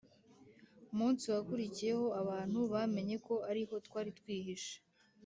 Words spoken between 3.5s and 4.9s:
ho twari twihishe